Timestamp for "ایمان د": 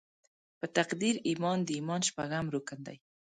1.29-1.69